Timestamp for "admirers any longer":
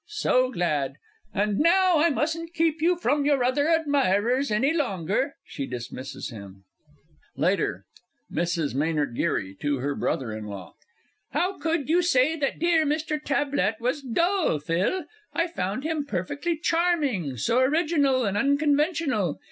3.69-5.35